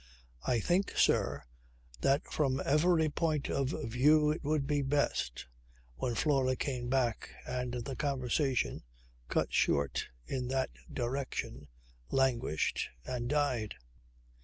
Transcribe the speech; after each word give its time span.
"I 0.47 0.59
think, 0.59 0.93
sir, 0.97 1.43
that 1.99 2.25
from 2.25 2.59
every 2.65 3.07
point 3.07 3.51
of 3.51 3.69
view 3.85 4.31
it 4.31 4.43
would 4.43 4.65
be 4.65 4.81
best," 4.81 5.45
when 5.95 6.15
Flora 6.15 6.55
came 6.55 6.89
back 6.89 7.29
and 7.45 7.73
the 7.85 7.95
conversation, 7.95 8.81
cut 9.29 9.53
short 9.53 10.07
in 10.25 10.47
that 10.47 10.71
direction, 10.91 11.67
languished 12.09 12.89
and 13.05 13.29
died. 13.29 13.75